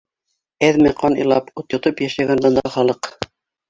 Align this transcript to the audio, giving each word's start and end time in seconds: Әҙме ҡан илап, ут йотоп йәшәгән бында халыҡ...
Әҙме 0.67 0.93
ҡан 1.03 1.19
илап, 1.25 1.53
ут 1.63 1.79
йотоп 1.79 2.05
йәшәгән 2.09 2.45
бында 2.49 2.77
халыҡ... 2.79 3.17